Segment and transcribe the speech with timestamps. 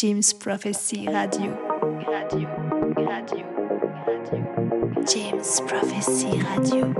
[0.00, 1.52] James Prophecy Radio.
[2.08, 2.48] Radio,
[2.96, 3.44] radio,
[4.06, 5.04] radio.
[5.04, 6.94] James Prophecy Radio.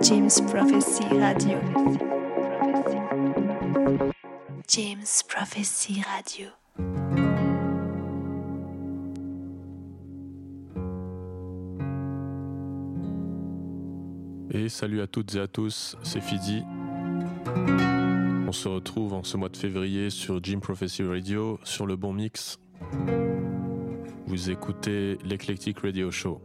[0.00, 1.60] James Prophecy Radio.
[4.66, 6.48] James Prophecy Radio.
[14.50, 16.64] Et salut à toutes et à tous, c'est Fidi.
[18.46, 22.12] On se retrouve en ce mois de février sur Jim Prophecy Radio, sur le bon
[22.12, 22.58] mix.
[24.26, 26.40] Vous écoutez l'Eclectic Radio Show.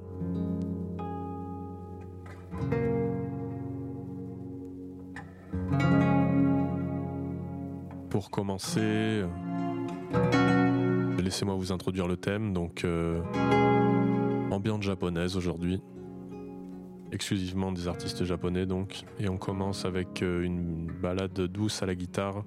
[8.09, 9.23] Pour commencer,
[11.21, 12.53] laissez-moi vous introduire le thème.
[12.53, 13.21] Donc, euh,
[14.51, 15.81] ambiance japonaise aujourd'hui
[17.11, 19.03] exclusivement des artistes japonais donc.
[19.19, 22.43] Et on commence avec euh, une balade douce à la guitare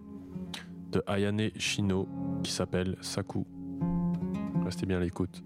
[0.91, 2.09] de Ayane Shino
[2.43, 3.45] qui s'appelle Saku.
[4.65, 5.43] Restez bien à l'écoute.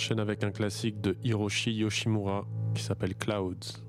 [0.00, 3.82] Enchaîne avec un classique de Hiroshi Yoshimura qui s'appelle Clouds.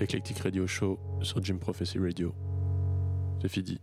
[0.00, 2.34] Eclectic Radio Show sur Jim Prophecy Radio.
[3.40, 3.78] C'est fini.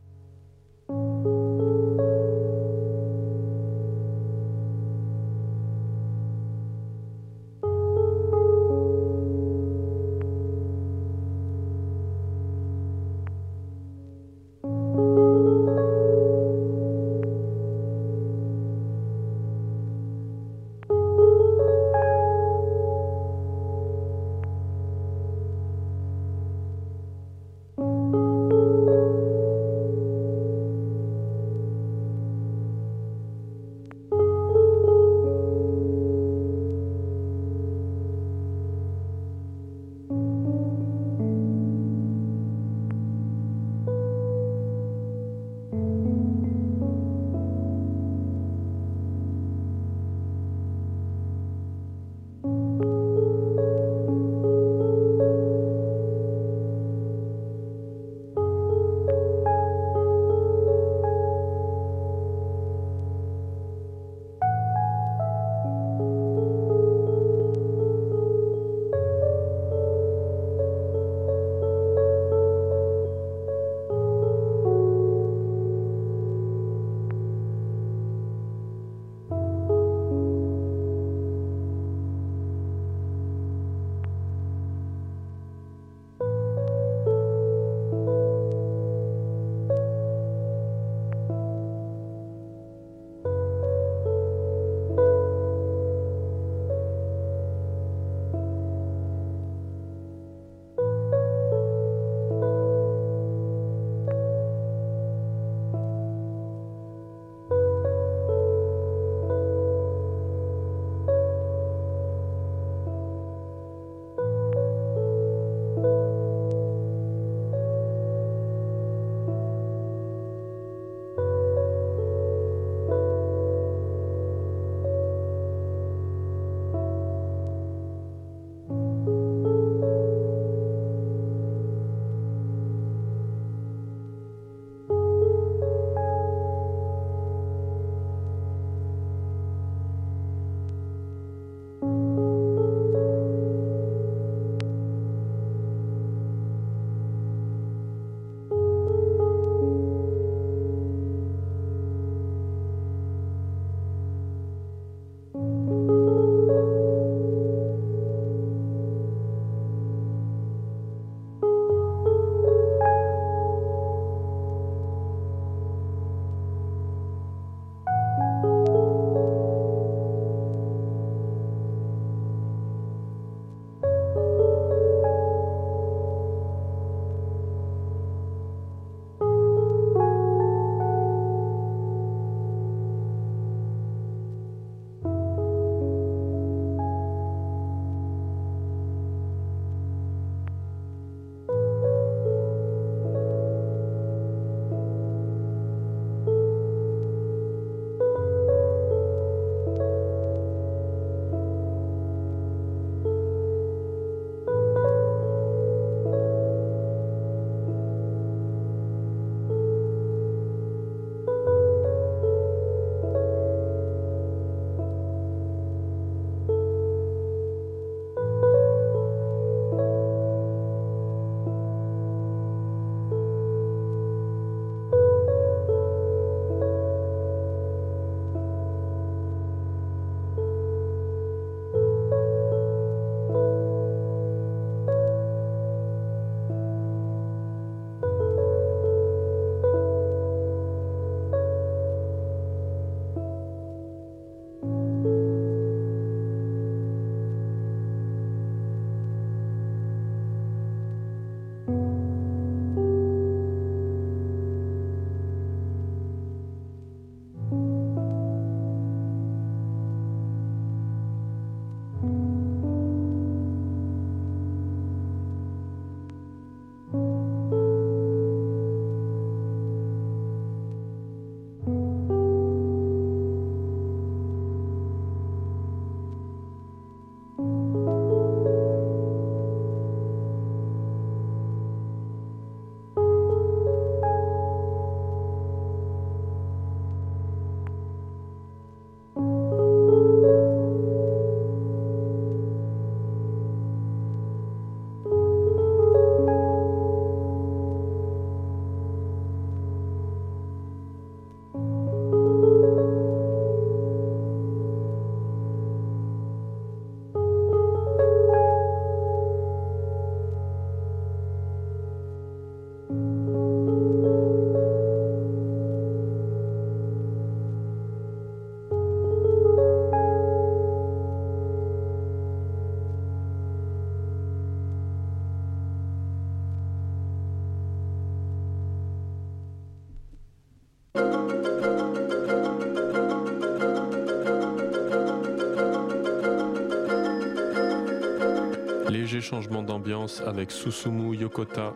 [339.64, 341.74] D'ambiance avec Susumu Yokota,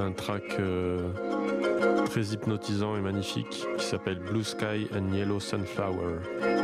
[0.00, 0.98] un track euh,
[2.06, 6.63] très hypnotisant et magnifique qui s'appelle Blue Sky and Yellow Sunflower.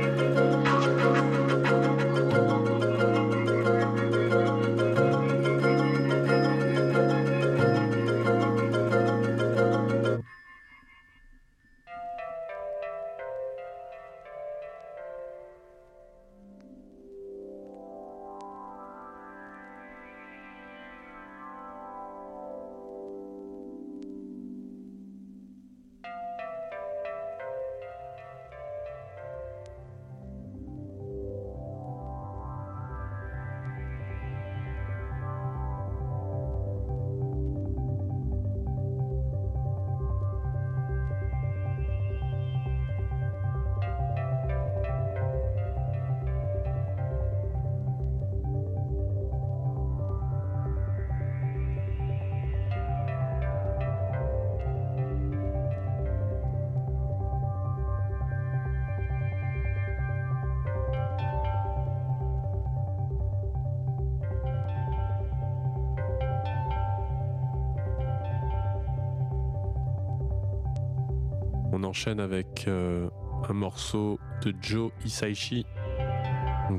[71.91, 73.09] enchaîne avec euh,
[73.49, 75.65] un morceau de Joe Hisaishi,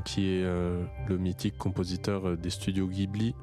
[0.05, 3.35] qui est euh, le mythique compositeur euh, des studios Ghibli,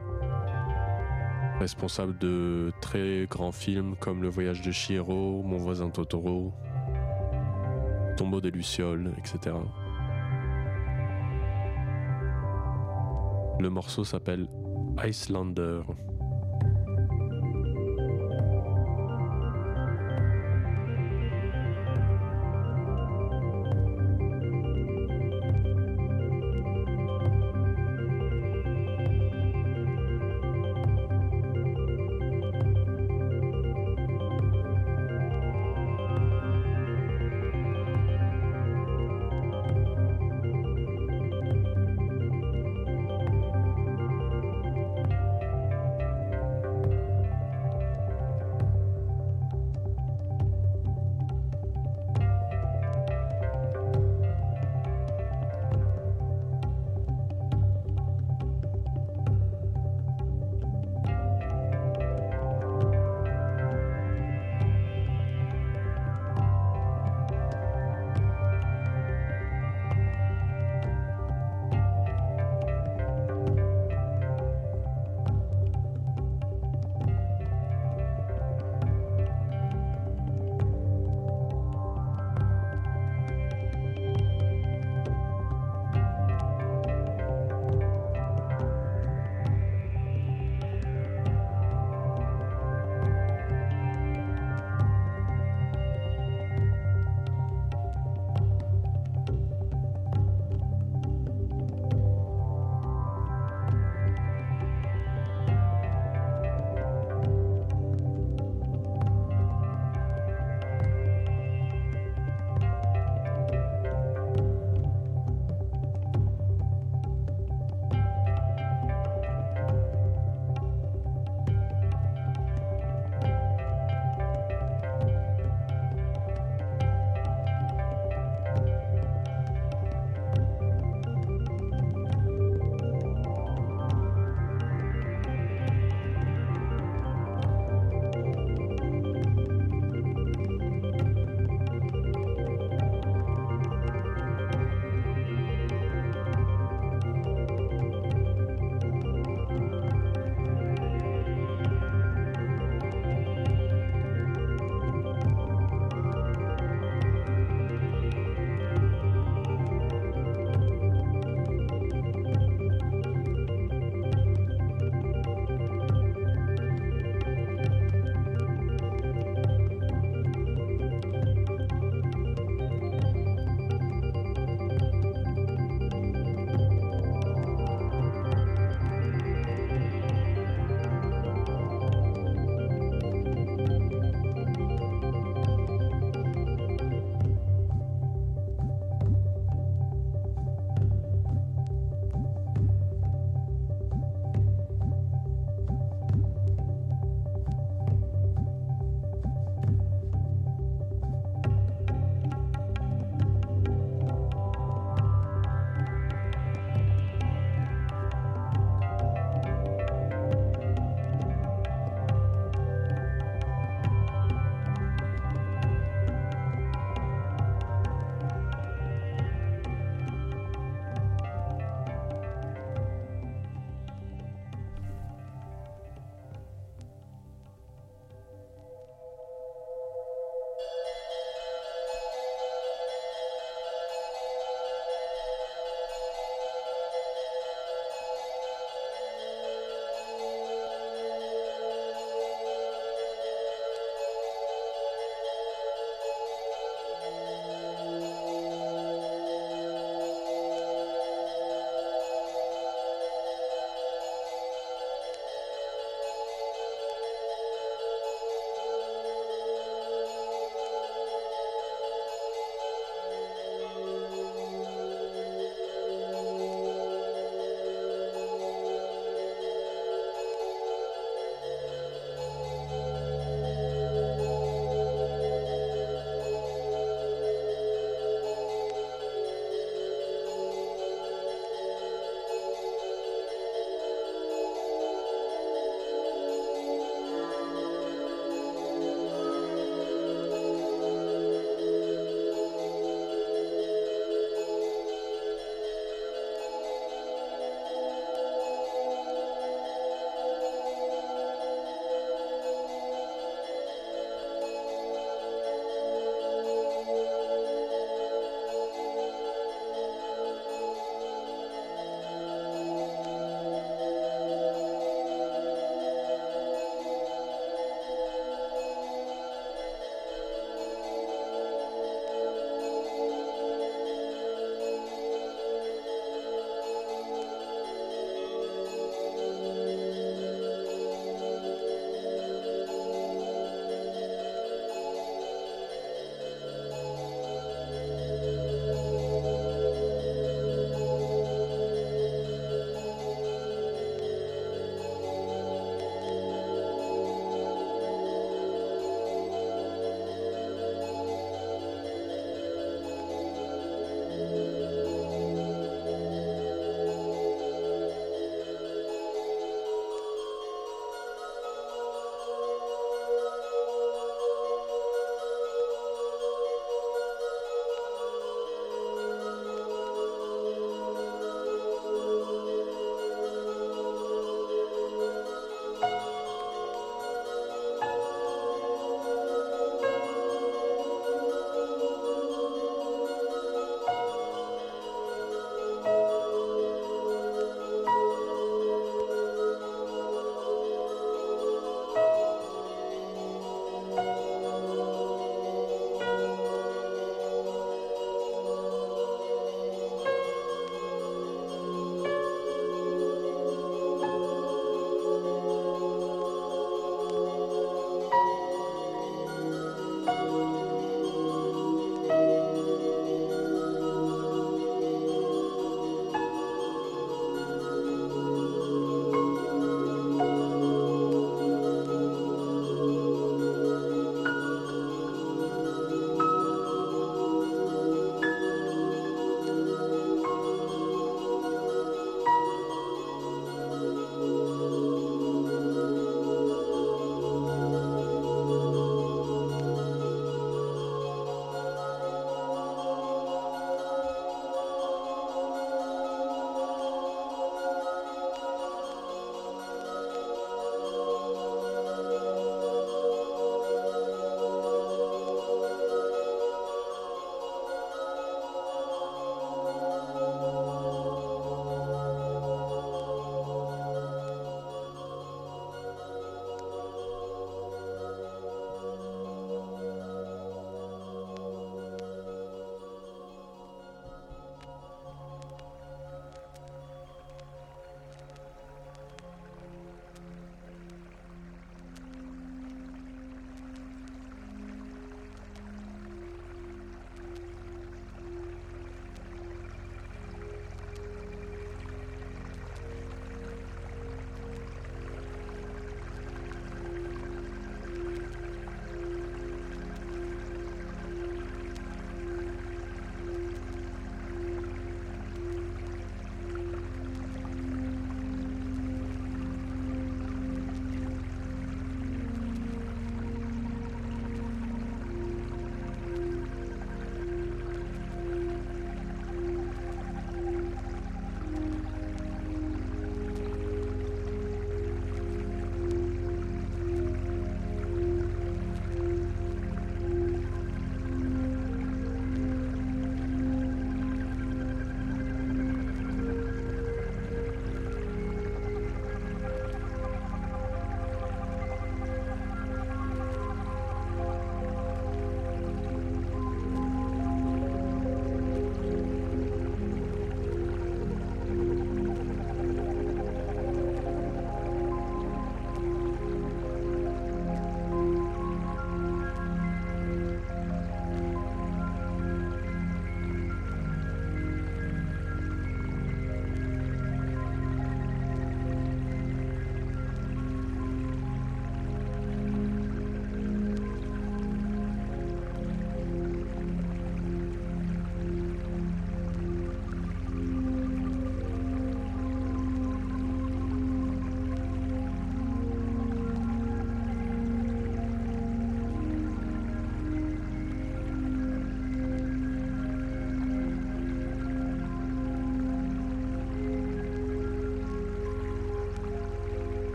[1.60, 6.52] responsable de très grands films comme Le Voyage de Chihiro, Mon voisin Totoro,
[8.16, 9.54] Tombeau des Lucioles, etc.
[13.60, 14.48] Le morceau s'appelle
[15.06, 15.82] Icelander.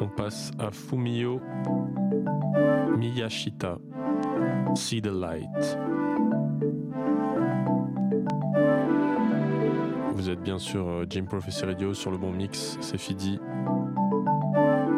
[0.00, 1.40] On passe à Fumio
[2.96, 3.78] Miyashita,
[4.74, 5.78] See the Light.
[10.14, 13.40] Vous êtes bien sûr euh, Jim Prophecy Radio sur le bon mix, c'est Fidi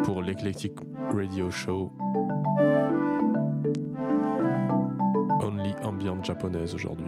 [0.03, 0.73] pour l'Eclectic
[1.11, 1.91] Radio Show.
[6.23, 7.07] Japonaise aujourd'hui.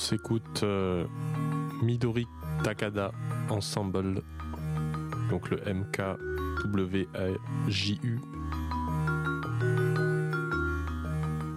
[0.00, 1.04] S'écoute euh,
[1.82, 2.26] Midori
[2.64, 3.12] Takada
[3.50, 4.22] Ensemble,
[5.28, 6.18] donc le MKWAJU.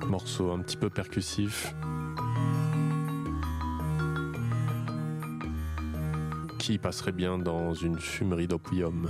[0.07, 1.73] Morceau un petit peu percussif.
[6.59, 9.09] Qui passerait bien dans une fumerie d'opium.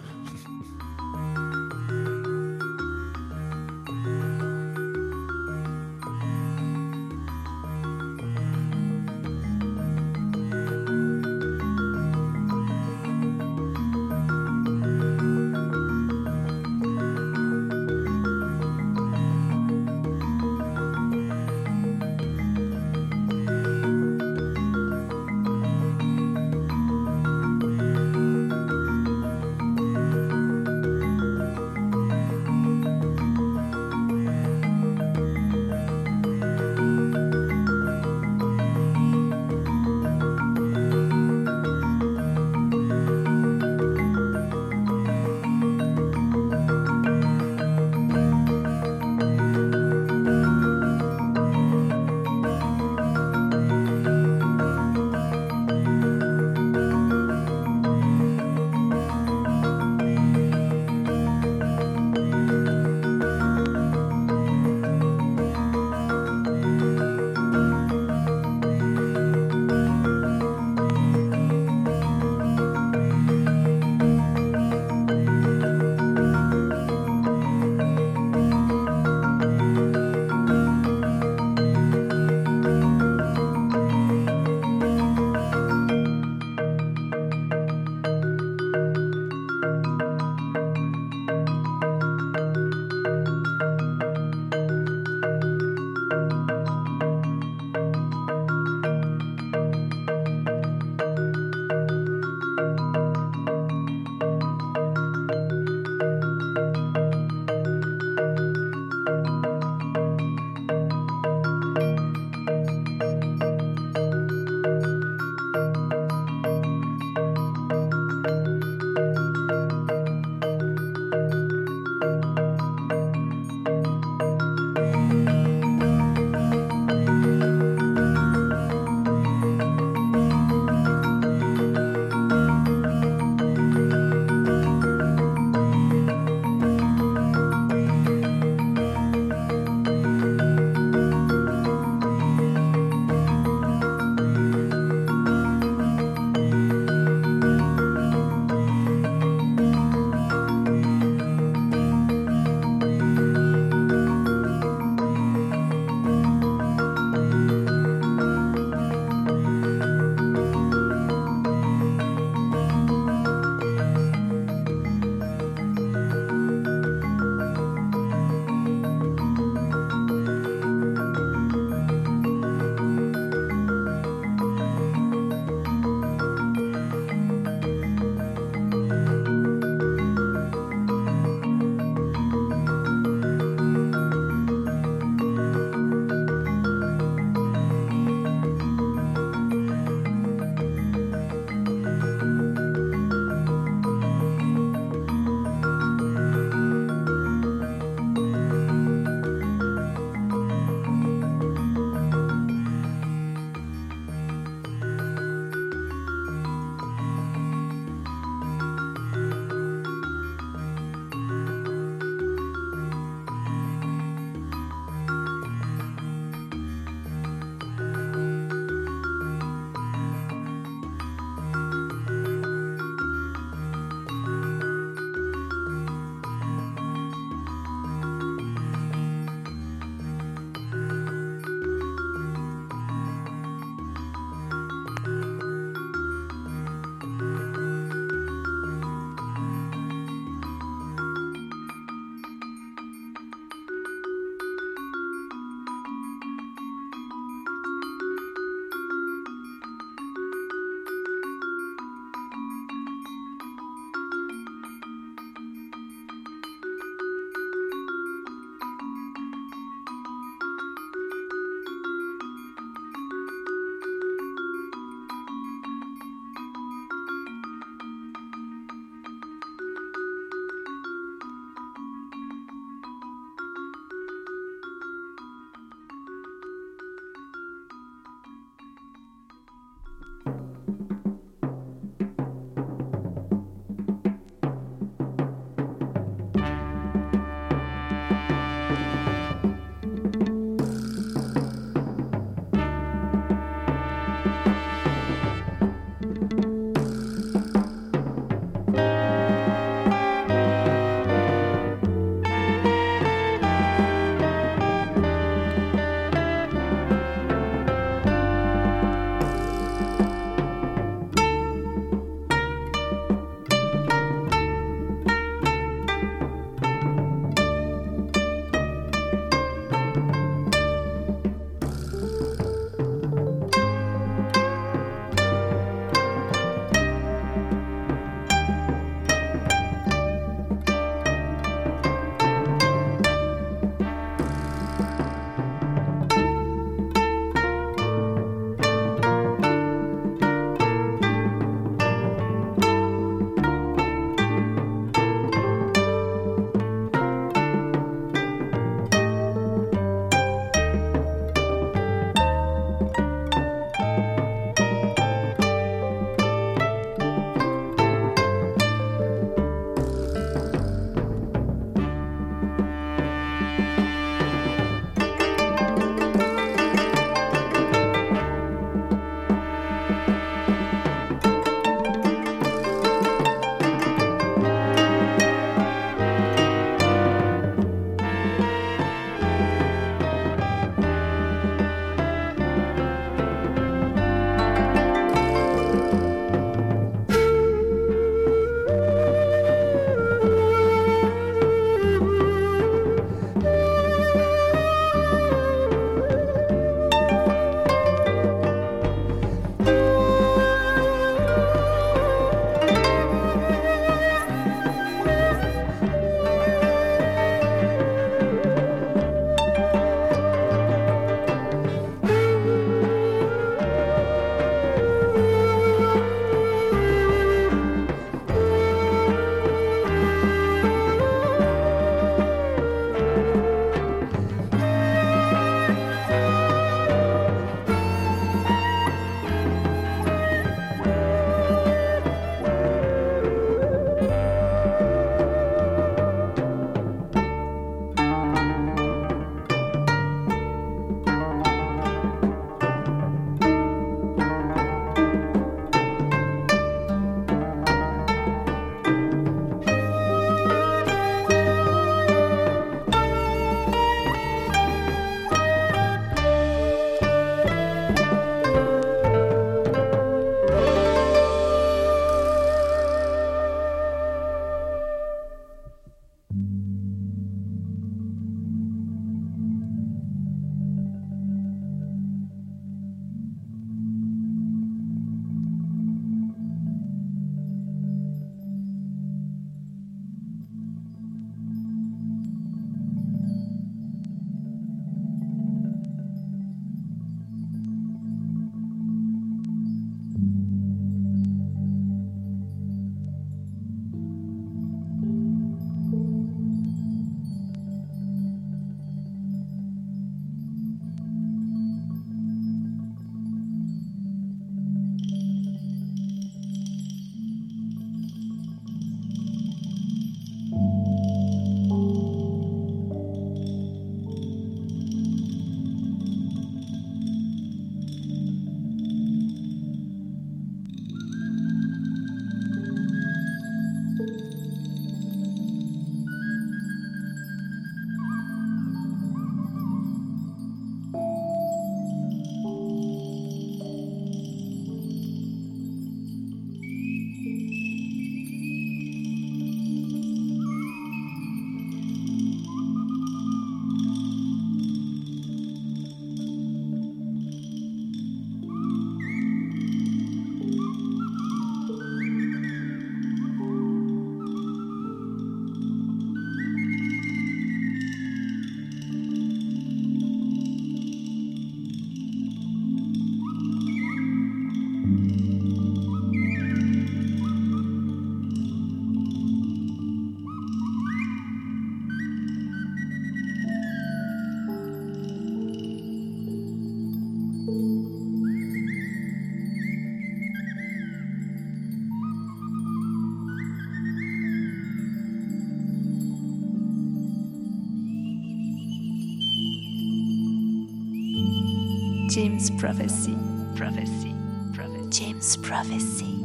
[592.34, 593.16] James Prophecy.
[593.56, 594.16] Prophecy.
[594.56, 594.90] Prophecy.
[594.90, 596.24] James Prophecy.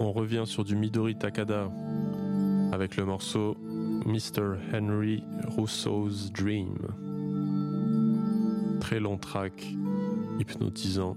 [0.00, 1.70] On revient sur du Midori Takada
[2.72, 3.54] avec le morceau
[4.06, 4.56] Mr.
[4.72, 6.78] Henry Rousseau's Dream.
[8.80, 9.74] Très long track,
[10.38, 11.14] hypnotisant.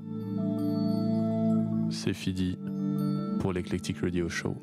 [1.92, 2.58] C'est fini
[3.40, 4.58] pour l'Eclectic Radio Show.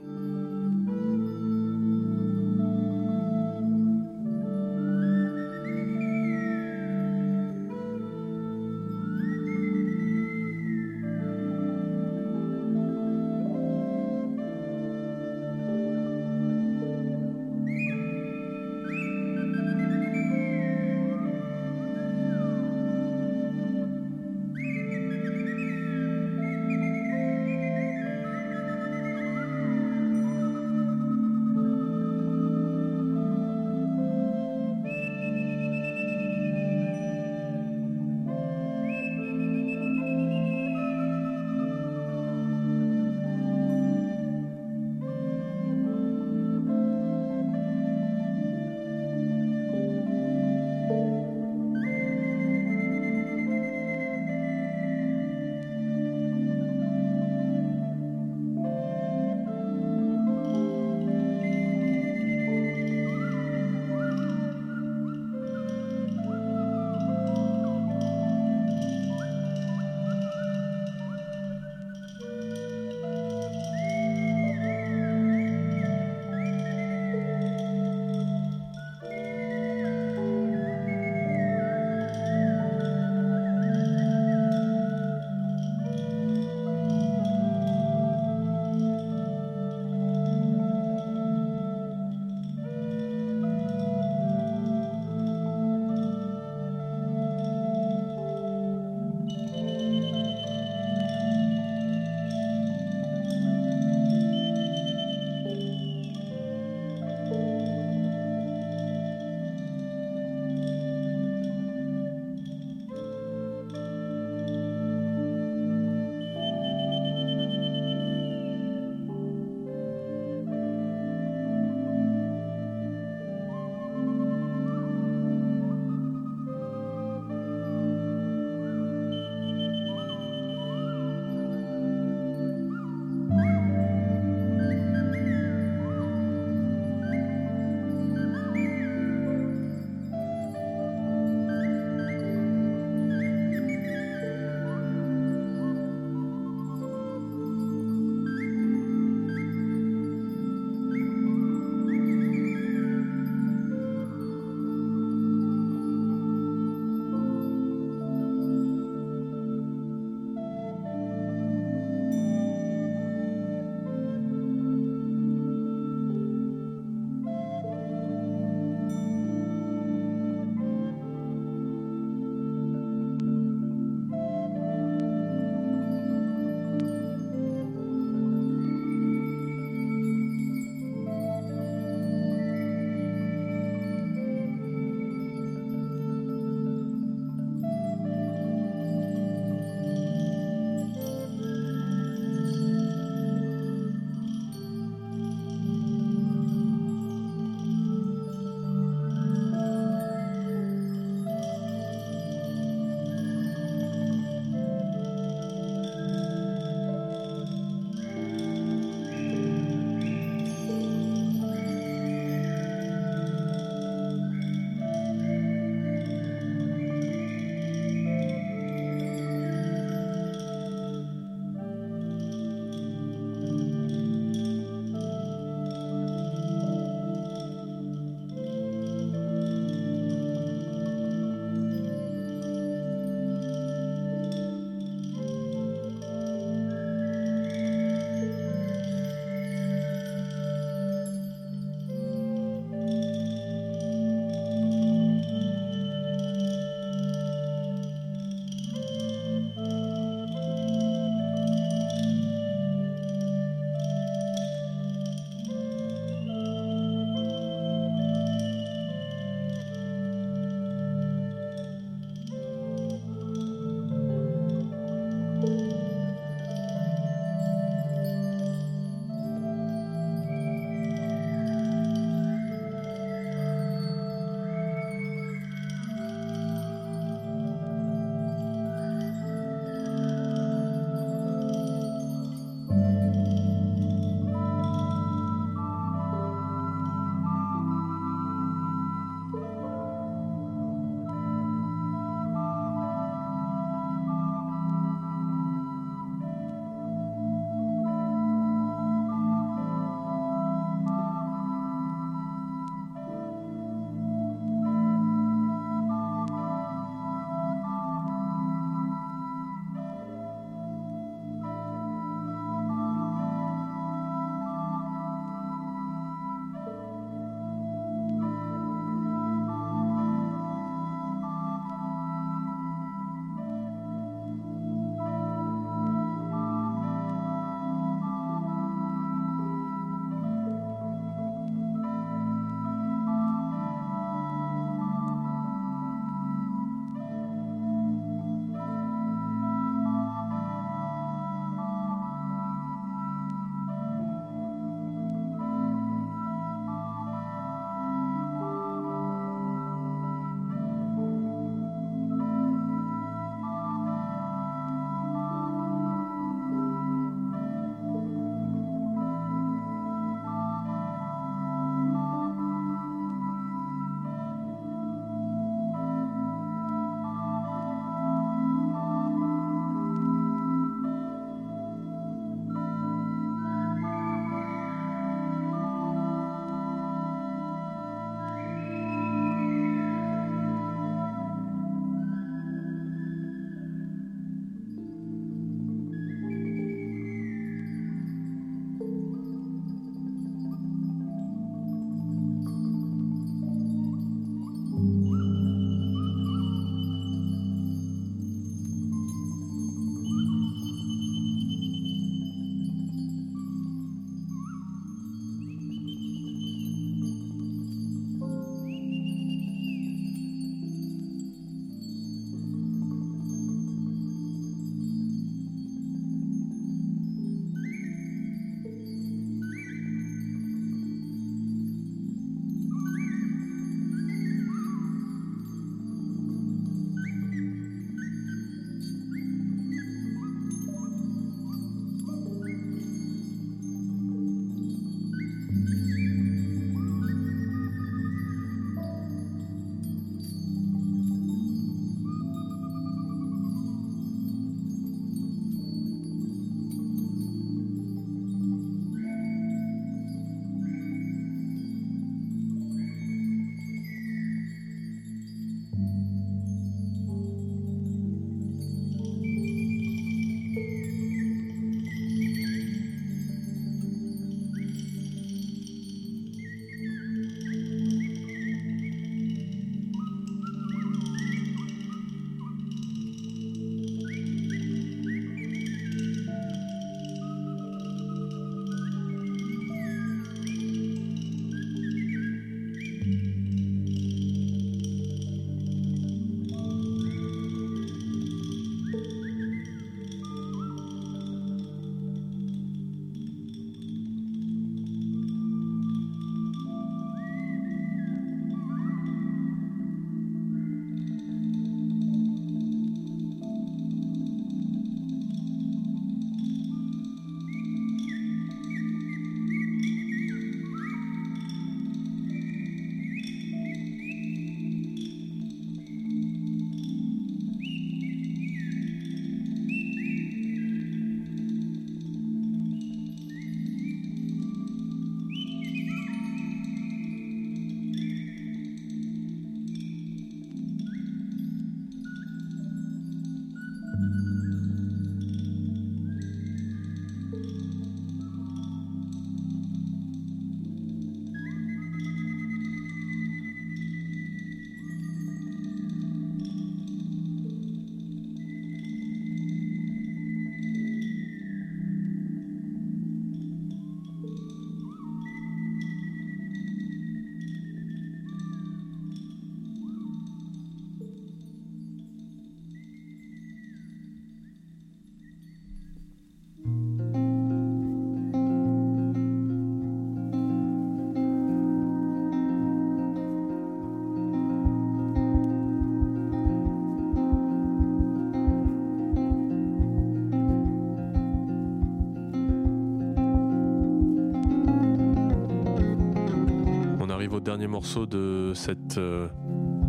[587.68, 589.28] Morceau de cette euh,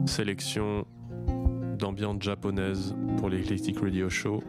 [0.06, 0.86] sélection
[1.78, 4.44] d'ambiance japonaise pour l'Eclectic Radio Show.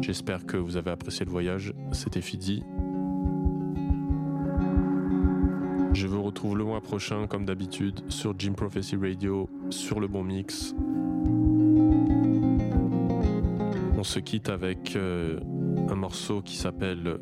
[0.00, 1.74] J'espère que vous avez apprécié le voyage.
[1.92, 2.64] C'était Fidi.
[5.92, 10.24] Je vous retrouve le mois prochain, comme d'habitude, sur Jim Prophecy Radio, sur le bon
[10.24, 10.74] mix.
[13.98, 15.38] On se quitte avec euh,
[15.90, 17.18] un morceau qui s'appelle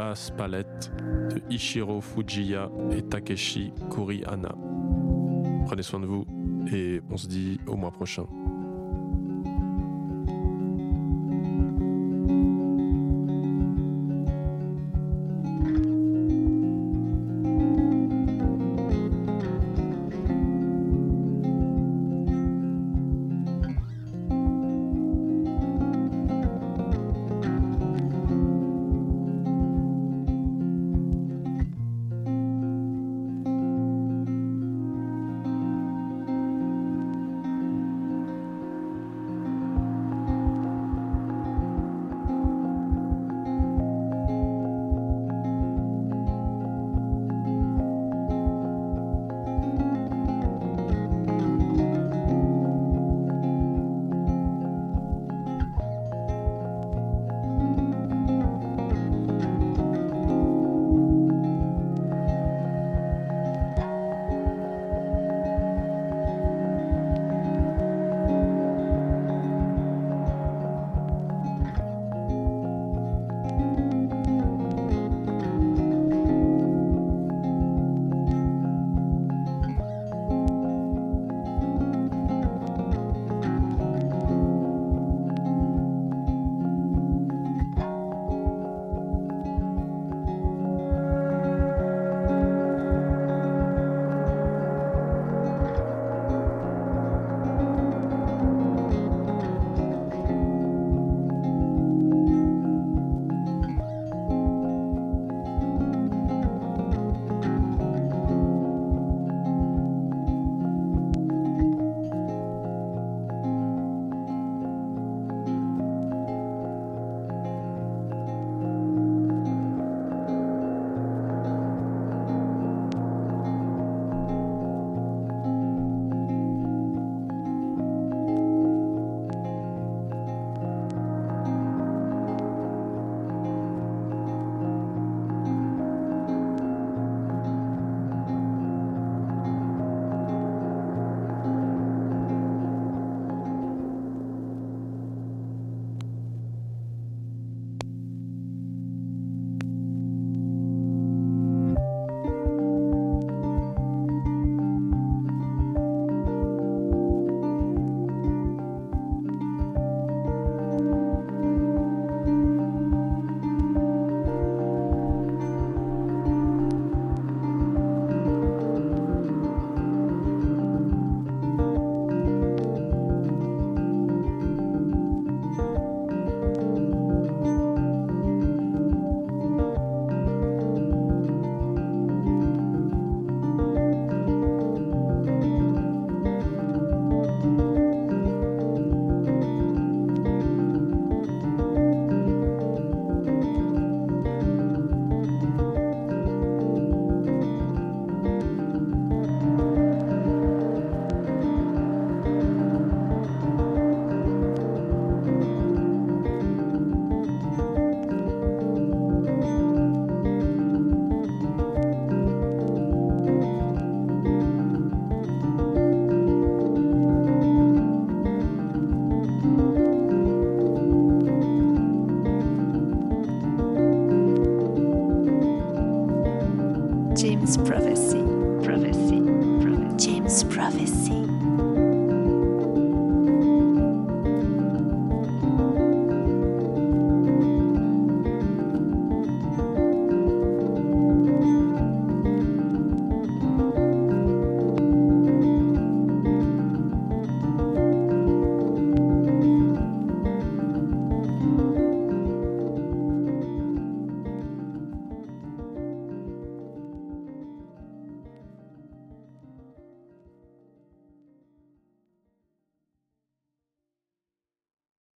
[0.00, 0.90] Bass Palette
[1.28, 4.54] de Ishiro Fujiya et Takeshi Kurihana.
[5.66, 6.24] Prenez soin de vous
[6.72, 8.24] et on se dit au mois prochain.